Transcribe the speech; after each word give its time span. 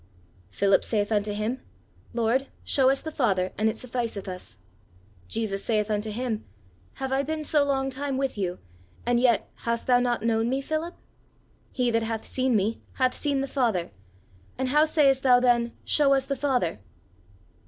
"'Philip 0.49 0.83
saith 0.83 1.11
unto 1.11 1.31
him, 1.31 1.61
Lord, 2.11 2.47
show 2.63 2.89
us 2.89 3.03
the 3.03 3.11
Father 3.11 3.53
and 3.55 3.69
it 3.69 3.77
sufficeth 3.77 4.27
us. 4.27 4.57
Jesus 5.27 5.63
saith 5.63 5.91
unto 5.91 6.09
him, 6.09 6.43
Have 6.95 7.11
I 7.13 7.21
been 7.21 7.43
so 7.43 7.63
long 7.63 7.91
time 7.91 8.17
with 8.17 8.35
you, 8.35 8.57
and 9.05 9.19
yet 9.19 9.47
hast 9.57 9.85
thou 9.85 9.99
not 9.99 10.23
known 10.25 10.49
me, 10.49 10.59
Philip? 10.59 10.95
He 11.71 11.91
that 11.91 12.01
hath 12.01 12.25
seen 12.25 12.55
me 12.55 12.81
hath 12.93 13.13
seen 13.13 13.41
the 13.41 13.47
father, 13.47 13.91
and 14.57 14.69
how 14.69 14.85
sayest 14.85 15.21
thou 15.21 15.39
then, 15.39 15.71
Show 15.85 16.13
us 16.15 16.25
the 16.25 16.35
father? 16.35 16.79